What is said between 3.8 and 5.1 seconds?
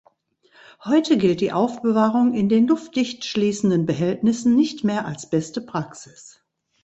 Behältnissen nicht mehr